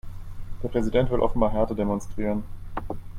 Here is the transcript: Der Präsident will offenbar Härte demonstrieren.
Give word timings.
Der 0.63 0.67
Präsident 0.69 1.11
will 1.11 1.19
offenbar 1.19 1.51
Härte 1.51 1.75
demonstrieren. 1.75 2.43